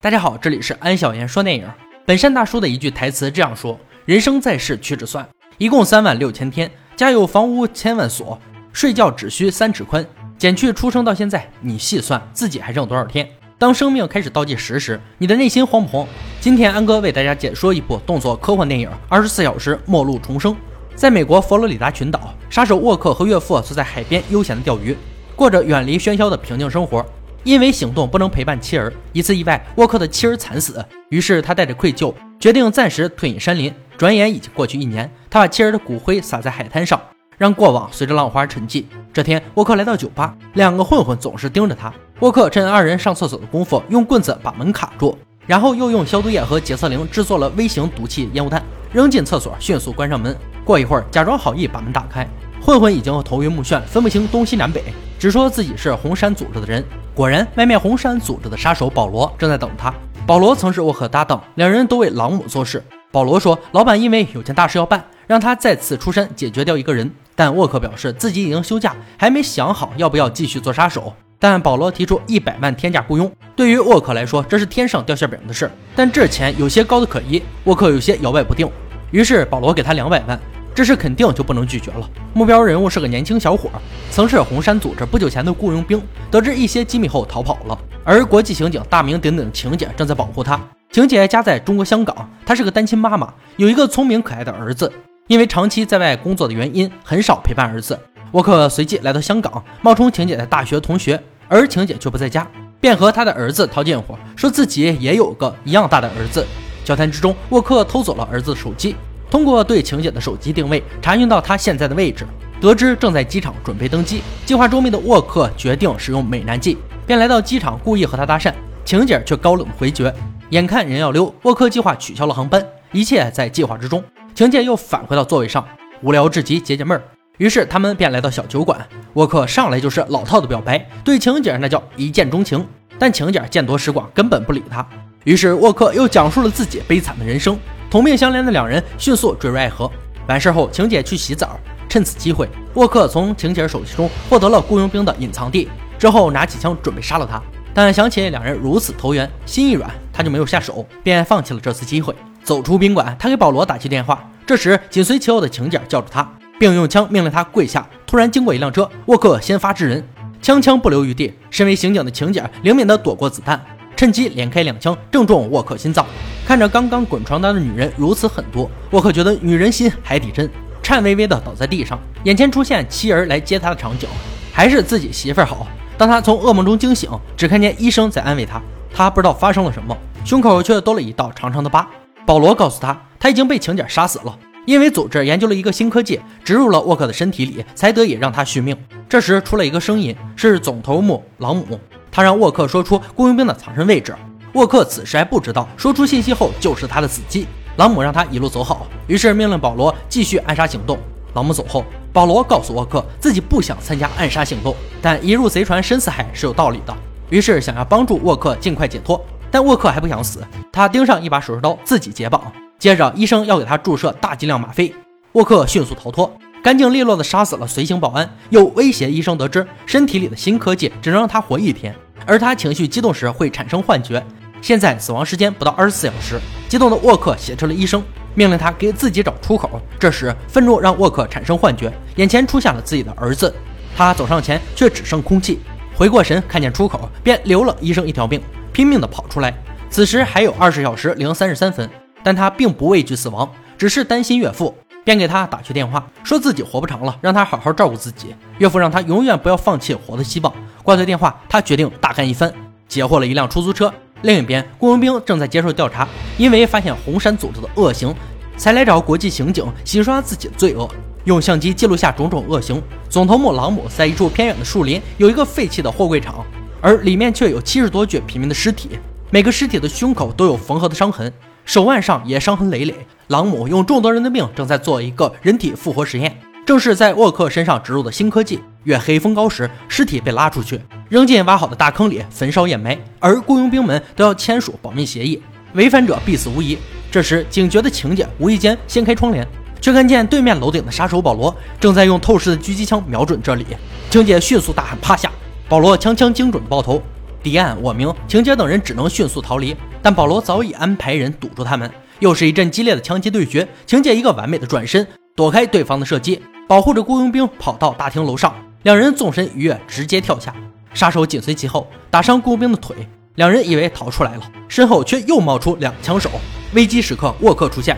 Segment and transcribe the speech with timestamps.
[0.00, 1.68] 大家好，这里是安小言说电影。
[2.06, 5.28] 本山大叔的一句台词这样说：“人生在世屈指算，
[5.58, 8.40] 一共三万六千天，家有房屋千万所，
[8.72, 10.06] 睡觉只需三尺宽。
[10.38, 13.28] 减去出生到现在，你细算自己还剩多少天？
[13.58, 16.06] 当生命开始倒计时时，你的内心慌不慌？”
[16.40, 20.52] 今天安哥为大家解说一部动作科幻电影《二十四小时末路重生》。
[20.94, 24.96] 在美国佛罗里达群岛，杀手沃克和岳父坐在海边悠闲的钓鱼，
[25.34, 27.04] 过着远离喧嚣的平静生活。
[27.48, 30.84] 因为行动不能陪伴妻儿，一次意外，沃克的妻儿惨死。
[31.08, 33.72] 于是他带着愧疚，决定暂时退隐山林。
[33.96, 37.00] 转眼已经过去一年，他把妻儿的骨灰撒在海滩上，
[37.38, 38.84] 让过往随着浪花沉寂。
[39.14, 41.90] 这天，沃克来到酒吧，两个混混总是盯着他。
[42.20, 50.36] 沃克趁二人上厕所的功夫，用棍子把门卡住，然后又用消毒液和洁厕灵制作了微型毒气烟雾弹，扔进厕所，迅速关上门。
[50.66, 52.28] 过一会儿，假装好意把门打开，
[52.60, 54.84] 混混已经头晕目眩，分不清东西南北，
[55.18, 56.84] 只说自己是红山组织的人。
[57.14, 59.92] 果然，外面红山组织的杀手保罗正在等他。
[60.26, 62.82] 保罗曾是沃克搭档，两人都为朗姆做事。
[63.10, 67.10] 保罗说，老板因为有件大事要办，让他再次出山解决掉一个人。
[67.34, 71.14] 但沃克表示自己已经休假，还没想好要不要继续做杀手。
[71.38, 75.70] 但保罗提出一百万天价雇佣，对于沃克来说，这是天上掉馅饼的事。
[75.96, 78.68] 但这钱有些高的可疑，沃克有些摇摆不定。
[79.12, 80.38] 于是保罗给他两百万。
[80.78, 82.08] 这事肯定就不能拒绝了。
[82.32, 83.68] 目标人物是个年轻小伙，
[84.12, 87.76] 曾是红山组织不久前的雇佣兵，得知一些机密后逃跑了。
[88.04, 90.56] 而国际刑警大名鼎鼎的晴姐正在保护他。
[90.92, 94.92] 晴姐家在中国香港，她是个单亲妈妈，有一个聪明可爱的儿子。
[95.26, 97.98] 因为长期在外工作的原因，很少陪伴儿子。
[98.30, 102.46] 沃克随即来到香港，冒充晴姐的大学同学，而晴姐却不在家，
[102.78, 106.46] 便和他的儿子套近乎，说自己也有个一样大的儿子。
[106.84, 108.94] 交谈之中，沃克偷走了儿子的手机。
[109.30, 112.26] 通过对晴姐的手机定位查询到她现在的位置，
[112.60, 114.22] 得知正在机场准备登机。
[114.46, 118.52] 计划周密的沃克决定使用美男计，便来到机场故意和她搭讪。
[118.84, 120.12] 晴姐却高冷回绝。
[120.50, 124.02] 眼看人要溜，沃克计划取消了航班，一切在计划之中。
[124.34, 125.62] 晴姐又返回到座位上，
[126.00, 127.02] 无聊至极，解解闷儿。
[127.36, 128.80] 于是他们便来到小酒馆。
[129.12, 132.66] 沃克上来就是老套的表白，对晴姐那叫一见钟情。
[132.98, 134.84] 但晴姐见多识广，根本不理他。
[135.24, 137.58] 于是沃克又讲述了自己悲惨的人生。
[137.90, 139.90] 同病相怜的两人迅速坠入爱河。
[140.26, 145.68] 完事后，晴姐去洗澡，趁此机会，沃克从晴姐手机中获得了雇佣兵的隐藏地，
[145.98, 147.42] 之后拿起枪准备杀了他。
[147.72, 152.14] 但想起两人如此投缘，心一软，他就没有下手，便放弃了这次机会。
[152.42, 154.22] 走出宾馆，他给保罗打去电话。
[154.46, 156.28] 这时，紧随其后的晴姐叫住他，
[156.58, 157.86] 并用枪命令他跪下。
[158.06, 160.06] 突然经过一辆车，沃克先发制人，
[160.42, 161.32] 枪枪不留余地。
[161.50, 163.64] 身为刑警的晴姐灵敏地躲过子弹。
[163.98, 166.06] 趁机连开两枪，正中沃克心脏。
[166.46, 170.48] 看着刚刚滚床单的女人如此狠毒，沃克觉得女人心海底针，
[170.80, 171.98] 颤巍巍的倒在地上。
[172.22, 174.08] 眼前出现妻儿来接他的场景，
[174.52, 175.66] 还是自己媳妇儿好。
[175.96, 178.62] 当他从噩梦中惊醒，只看见医生在安慰他，
[178.94, 181.84] 他不知道发生了什么，胸口却多了一道长长的疤。
[182.24, 188.76] 保罗告诉他，他已经被请柬杀死了，因为组织研究了一个新科技，植入了沃克的身体里，才得以让他续命。
[189.08, 191.80] 这时出了一个声音，是总头目朗姆。
[192.18, 194.12] 他让沃克说出雇佣兵的藏身位置。
[194.54, 197.46] 沃克此时还不知道，说出信息后就是他的死期。
[197.76, 200.98] 朗姆让他一路走好，于是命令保罗继续暗杀行动。
[201.34, 206.92] 朗姆走后，保罗告诉沃克自己不想参加暗杀行动，但一入贼船深似海是有道理的，
[207.30, 209.24] 于是想要帮助沃克尽快解脱。
[209.48, 212.42] 但沃克还不想死，他盯上一把手术刀自己解绑。
[212.80, 214.92] 接着医生要给他注射大剂量吗啡，
[215.34, 216.28] 沃克迅速逃脱。
[216.60, 221.94] 干净利落地杀死了随行保安，又威胁医生得知身体里的新科技只能让他活一天，
[222.26, 224.24] 而他情绪激动时会产生幻觉。
[224.60, 226.40] 现在死亡时间不到二十四小时。
[226.68, 228.02] 激动的沃克挟持了医生，
[228.34, 229.80] 命令他给自己找出口。
[229.98, 233.54] 这时愤怒让沃克产生幻觉，眼前出现了自己的儿子。
[233.96, 235.60] 他走上前，却只剩空气。
[235.94, 238.40] 回过神，看见出口，便留了医生一条命，
[238.72, 239.54] 拼命地跑出来。
[239.90, 241.88] 此时还有二十小时零三十三分，
[242.22, 244.76] 但他并不畏惧死亡，只是担心岳父。
[245.08, 248.34] 便给他打去电话，说自己活不长了，让他好好照顾自己。
[248.58, 250.52] 岳父让他永远不要放弃活的希望。
[250.82, 252.52] 挂断电话，他决定大干一番，
[252.86, 253.90] 截获了一辆出租车。
[254.20, 256.06] 另一边，雇佣兵正在接受调查，
[256.36, 258.14] 因为发现红山组织的恶行，
[258.58, 260.86] 才来找国际刑警洗刷自己的罪恶，
[261.24, 262.82] 用相机记录下种种恶行。
[263.08, 266.44] 总头目朗姆在一处偏远的树林有一个废弃的货柜厂，
[266.82, 268.90] 而里面却有七十多具平民的尸体，
[269.30, 271.32] 每个尸体的胸口都有缝合的伤痕。
[271.68, 272.94] 手腕上也伤痕累累。
[273.26, 276.34] 朗姆用众多人的命，正在做一个人体复活实验，
[276.64, 278.58] 正是在沃克身上植入的新科技。
[278.84, 280.80] 月黑风高时，尸体被拉出去，
[281.10, 285.42] 扔进挖好的大坑里焚烧掩埋，而雇佣兵们都要签署保密协议，
[285.74, 286.78] 违反者必死无疑。
[287.10, 289.46] 这时，警觉的晴姐无意间掀开窗帘，
[289.78, 293.66] 却看见对面楼顶的杀手保罗正在用透视的狙击枪瞄准这里。
[294.08, 295.30] 晴姐迅速大喊：“趴下！”
[295.68, 297.02] 保罗枪枪精准爆头。
[297.40, 301.90] 敌暗我明，情节等人只能迅速逃离，但保罗早已安排人堵住他们。
[302.20, 305.06] 又是一阵激烈的枪击对决，情姐一个完美的转身，
[305.36, 308.52] 躲开对方的射击，保护着雇佣兵跑到大厅楼上，
[308.82, 310.52] 两人纵身一跃，直接跳下，
[310.92, 312.96] 杀手紧随其后，打伤雇佣兵的腿。
[313.36, 316.28] 两人以为逃出来了，身后却又冒出两枪手。
[316.74, 317.96] 危机时刻，沃克出现，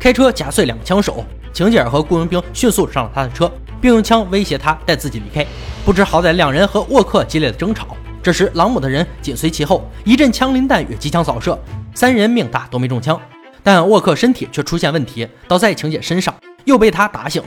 [0.00, 1.24] 开车夹碎两枪手。
[1.52, 3.48] 情姐和雇佣兵迅速上了他的车，
[3.80, 5.46] 并用枪威胁他带自己离开。
[5.84, 7.96] 不知好歹，两人和沃克激烈的争吵。
[8.22, 11.58] 这时，朗姆的人紧随其后，一阵枪林弹雨，机枪扫射，
[11.94, 13.18] 三人命大都没中枪，
[13.62, 16.34] 但沃克身体却出现问题，倒在晴姐身上，
[16.66, 17.42] 又被他打醒。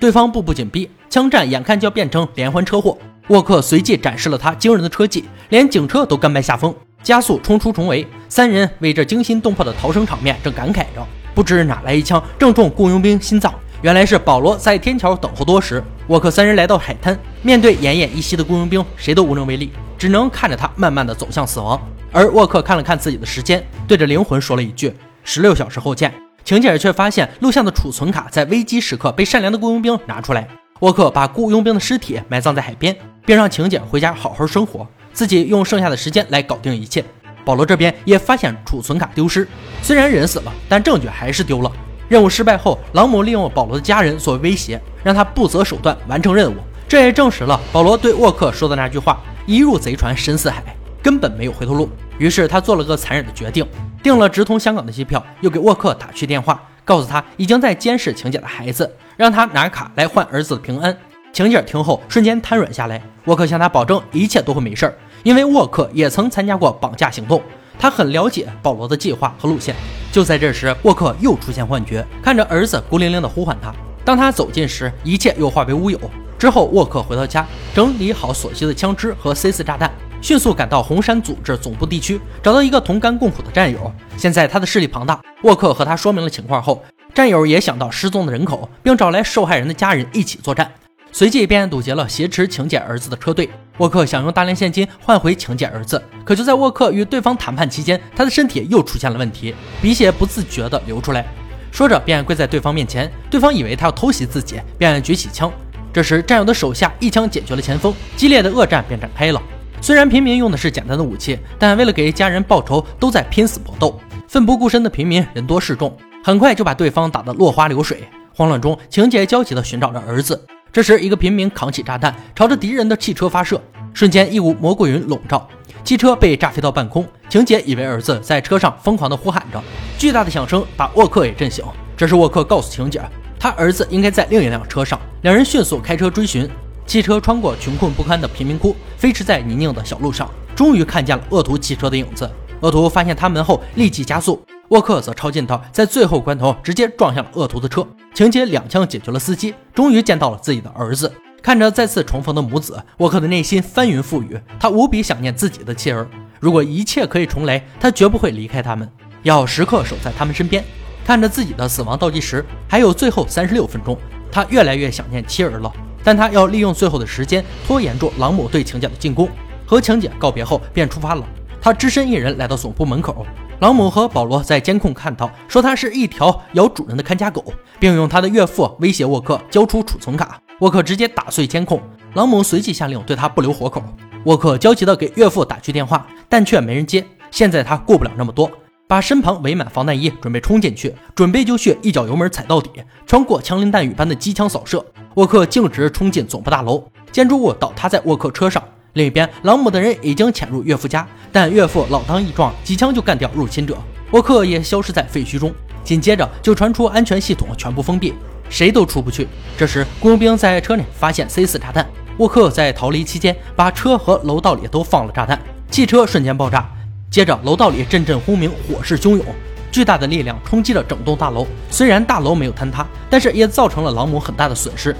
[0.00, 2.98] 对方步步紧逼，枪战眼看就要变成连环车祸。
[3.28, 6.74] 沃克随即展示了他惊人的车技，连警车都甘拜下风。
[7.04, 11.06] 加速冲出重围，三人为这惊心动魄的逃生场面正感慨着，
[11.36, 13.54] 不知哪来一枪正中雇佣兵心脏。
[13.82, 15.82] 原来是保罗在天桥等候多时。
[16.08, 21.80] 沃克三人来到海滩，面对奄奄一息的雇佣兵，谁都无能为力，只能看着他慢慢的走向死亡。
[22.12, 24.94] 而沃克看了看自己的时间，对着灵魂说了一句
[25.24, 26.12] ：“十六小时后见。”
[26.44, 30.46] 情姐却发现录像的储存卡在危机时刻被善良的雇佣兵拿出来。
[30.80, 34.86] 沃克把雇佣兵的尸体埋葬在海边，并让晴姐回家好好生活。
[35.12, 37.04] 自己用剩下的时间来搞定一切。
[37.44, 39.48] 保罗这边也发现储存卡丢失，
[39.82, 41.72] 虽然人死了，但证据还是丢了。
[42.08, 46.56] 任务失败后，朗姆利用保罗的家人作为威胁，让他不择手段完成任务。
[46.86, 50.62] 这也证实了保罗对沃克说的那句话：“一入贼船深似海，
[51.02, 51.88] 根本没有回头路。”
[52.18, 53.66] 于是他做了个残忍的决定，
[54.04, 60.96] 订了直通香港的机票，又给沃克打去电话，告诉他已经在监视晴姐的孩子，让他拿卡来换儿子的平安。
[61.32, 64.94] 晴姐听后瞬间瘫软下来，沃克向他保证一切都会没事儿。
[65.24, 67.42] 因为沃克也曾参加过绑架行动，
[67.80, 69.74] 他很了解保罗的计划和路线。
[70.16, 73.70] 就在这时，沃克又出现幻觉，看着儿子孤零零的呼唤他。
[74.02, 76.00] 当他走近时，一切又化为乌有。
[76.38, 79.92] 之后，沃克回到家，整理好所需的枪支和 C 四炸弹，
[80.22, 83.92] 迅速赶到红山组织总部地区，找到一个同甘共苦的战友。
[84.16, 90.72] 现在他的势力庞大，沃克和他说明了情况后，战友也想到失踪的人口，并找来受害人的家人一起作战。
[91.12, 93.50] 随即便堵截了挟持请柬儿子的车队。
[93.78, 101.26] 沃克想用大量现金换回晴姐儿子，可就在沃克与对方谈判期间，他的身体又出现了问题，鼻血不自觉地流出来。
[101.70, 105.52] 说着便跪在对方面前，对方以为他要偷袭自己，便举起枪。
[105.92, 109.42] 这时战友的手下一枪解决了前锋，激烈的恶战便展开了。
[109.82, 114.00] 虽然平民用的是简单的武器，但为了给家人报仇，都在拼死搏斗。
[114.26, 115.94] 奋不顾身的平民人多势众，
[116.24, 118.08] 很快就把对方打得落花流水。
[118.34, 120.46] 慌乱中，情姐焦急地寻找着儿子。
[120.72, 123.60] 这时，一个平民扛起炸弹，朝着敌人的汽车发射，
[123.94, 125.48] 瞬间一股蘑菇云笼罩，
[125.82, 127.06] 汽车被炸飞到半空。
[127.28, 129.62] 晴姐以为儿子在车上疯狂地呼喊着，
[129.98, 131.64] 巨大的响声把沃克也震醒。
[131.96, 133.00] 这时，沃克告诉晴姐，
[133.38, 135.00] 他儿子应该在另一辆车上。
[135.22, 136.48] 两人迅速开车追寻，
[136.86, 142.30] 汽车穿过穷困不堪的贫民窟，飞驰在泥泞的小路上，终于看见了恶徒汽车的影子。
[142.60, 144.45] 恶徒发现他们后，立即加速。
[144.70, 147.86] 沃克则抄近道，在最后关头直接撞向了恶徒的车。
[148.12, 151.12] 情姐两枪解决了司机，终于见到了自己的儿子。
[151.40, 154.40] 看着再次重逢的母子，沃克的内心翻云覆雨。
[154.58, 156.08] 他无比想念自己的妻儿。
[156.40, 158.90] 如果一切可以重来，他绝不会离开他们，
[159.22, 160.64] 要时刻守在他们身边。
[161.04, 163.96] 看着自己的死亡倒计时，还有最后三十六分钟，
[164.32, 165.72] 他越来越想念妻儿了。
[166.02, 169.28] 但他要利用最后的时间拖延住朗姆对晴姐的进攻。
[169.64, 171.24] 和晴姐告别后，便出发了。
[171.60, 173.24] 他只身一人来到总部门口。
[173.58, 177.42] 朗姆和保罗在监控看到，说他是一条咬主人的看家狗，
[177.80, 180.38] 并用他的岳父威胁沃克交出储存卡。
[180.60, 181.80] 沃克直接打碎监控，
[182.12, 183.82] 朗姆随即下令对他不留活口。
[184.24, 187.02] 沃克焦急地给岳父打去电话，但却没人接。
[187.30, 188.50] 现在他顾不了那么多，
[188.86, 192.70] 把身旁围满防弹衣，准备冲进去，准备就绪，一脚油门踩到底，
[193.06, 194.84] 穿过枪林弹雨般的机枪扫射。
[195.14, 198.62] 沃克径直冲进总部大楼，建筑物倒塌在沃克车上。
[198.96, 203.76] 另一边，朗姆的人已经潜入岳父家，但岳父老当益壮，几枪就干掉入侵者。
[204.12, 205.52] 沃克也消失在废墟中。
[205.84, 208.14] 紧接着就传出安全系统全部封闭，
[208.48, 209.28] 谁都出不去。
[209.58, 211.86] 这时，雇佣兵在车内发现 C 四炸弹。
[212.16, 215.38] 沃克在逃离期间，把车和楼道里都放了炸弹，
[215.70, 216.66] 汽车瞬间爆炸。
[217.10, 219.26] 接着，楼道里阵阵轰鸣，火势汹涌，
[219.70, 221.46] 巨大的力量冲击着整栋大楼。
[221.70, 224.96] 虽然大楼没有坍塌，但是也造成了朗姆很大的损失。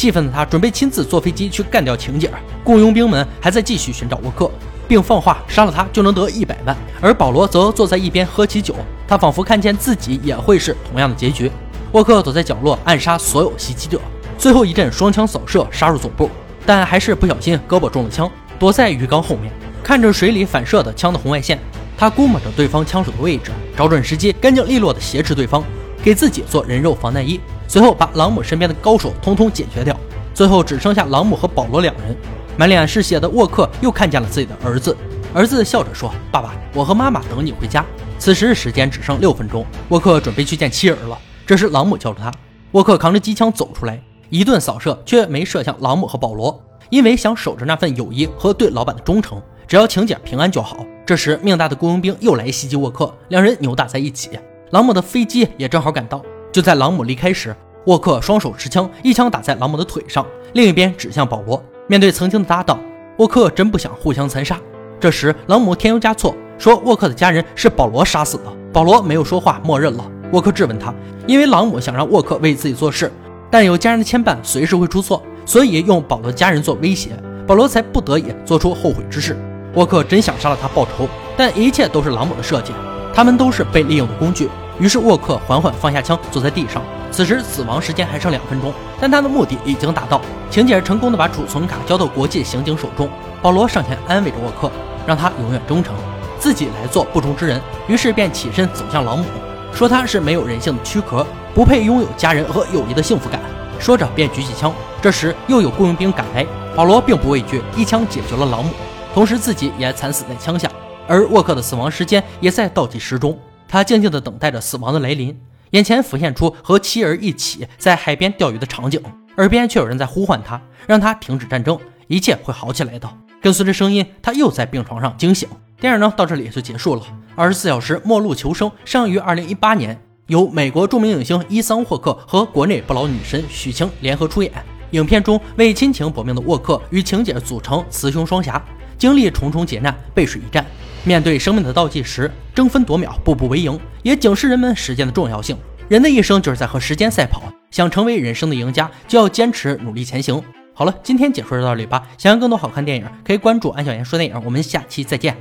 [0.00, 2.30] 气愤的他准备亲自坐飞机去干掉情姐。
[2.64, 4.50] 雇佣兵们还在继续寻找沃克，
[4.88, 6.74] 并放话杀了他就能得一百万。
[7.02, 8.74] 而保罗则坐在一边喝起酒，
[9.06, 11.52] 他仿佛看见自己也会是同样的结局。
[11.92, 14.00] 沃克躲在角落暗杀所有袭击者，
[14.38, 16.30] 最后一阵双枪扫射杀入总部，
[16.64, 19.52] 但还是不小心胳膊中了枪，躲在鱼缸后面，
[19.82, 21.58] 看着水里反射的枪的红外线，
[21.98, 25.62] 他估摸着对方枪手的位置，找准时机，干净利落的挟持对方，
[26.02, 27.38] 给自己做人肉防弹衣。
[27.70, 29.96] 随后把朗姆身边的高手通通解决掉，
[30.34, 32.16] 最后只剩下朗姆和保罗两人。
[32.56, 34.96] 满脸是血的沃克又看见了自己的儿子，
[35.32, 37.86] 儿子笑着说：“爸爸，我和妈妈等你回家。”
[38.18, 41.16] 此时时间只剩六分钟，沃克准备去见妻儿了。
[41.46, 42.32] 这时朗姆叫住他，
[42.72, 46.60] 沃克扛着机枪走出来，一顿扫射，却没射向朗姆和保罗，
[46.90, 50.84] 因为想守着那份友谊和对老板的忠诚，只要请姐平安就好。
[51.06, 54.30] 这时命大的雇佣兵又来袭击沃克，两人扭打在一起。
[54.70, 56.20] 朗姆的飞机也正好赶到，
[56.52, 57.54] 就在朗姆离开时，
[57.86, 61.62] 沃克双手持枪，一枪打在朗姆的腿上，另一边指向保罗。
[61.86, 62.80] 面对曾经的搭档，
[63.18, 64.58] 沃克真不想互相残杀。
[64.98, 68.44] 这时朗姆添油加醋说沃克的家人是保罗杀死的。
[68.72, 70.04] 保罗没有说话，默认了。
[70.32, 70.92] 沃克质问他，
[71.26, 73.10] 因为朗姆想让沃克为自己做事，
[73.50, 77.10] 但有家人的牵绊，随时会出错，所以用保罗家人做威胁，
[77.46, 79.36] 保罗才不得已做出后悔之事。
[79.74, 82.72] 沃克真想杀了他报仇，但一切都是朗姆的设计，
[83.14, 84.48] 他们都是被利用的工具。
[84.80, 86.82] 于是沃克缓缓放下枪，坐在地上。
[87.12, 90.20] 此时死亡时间还剩两分钟，但他的目的已经达到。
[90.48, 93.08] 情姐成功的把储存卡交到国际刑警手中。
[93.42, 94.70] 保罗上前安慰着沃克，
[95.06, 95.94] 让他永远忠诚，
[96.38, 97.60] 自己来做不忠之人。
[97.88, 99.24] 于是便起身走向老母，
[99.72, 103.38] 说他是没有人性的躯壳，不配拥有家人和友谊的幸福感。
[103.78, 104.72] 说着便举起枪。
[105.02, 106.46] 这时又有雇佣兵赶来，
[106.76, 108.70] 保罗并不畏惧，一枪解决了老母。
[109.12, 110.70] 同时，自己也惨死在枪下，
[111.08, 113.36] 而沃克的死亡时间也在倒计时中。
[113.70, 119.00] 他静静地等待着死亡的来临，眼前浮现出和妻儿一起在海边钓鱼的场景，
[119.36, 123.08] 耳边却有人在呼唤他，让他停止战争，一切会好起来的。
[123.40, 125.48] 跟随着声音，他又在病床上惊醒。
[125.80, 127.02] 电影呢，到这里就结束了。
[127.36, 129.96] 二十四小时末路求生上映于二零一八年，
[130.26, 134.52] 由美国著名影星伊桑霍克和国内不老女神许晴联合出演。
[134.90, 138.60] 影片中为亲情搏命的沃克与晴姐组成雌雄双侠。
[138.98, 140.66] 经历重重劫难，背水一战，
[141.02, 145.56] 面对生命的倒计时，争分夺秒，步步为营，也警示人们时间的重要性。
[145.88, 150.42] 人的一生就是在和时间赛跑，想成为人生的赢家，就要坚持努力前行。
[150.74, 152.06] 好了，今天解说就到这里吧。
[152.18, 154.42] 想要更多好看电影，可以关注安小言说电影。
[154.44, 155.36] 我们下期再见。